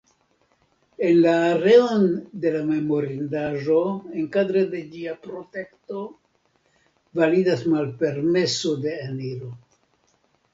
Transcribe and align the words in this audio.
En 1.07 1.17
la 1.23 1.33
areon 1.49 2.05
de 2.45 2.53
la 2.55 2.61
memorindaĵo 2.69 3.77
enkadre 4.23 4.63
de 4.71 4.81
ĝia 4.95 5.13
protekto 5.27 6.01
validas 7.21 7.63
malpermeso 7.75 8.73
de 8.89 8.97
eniro. 9.05 9.53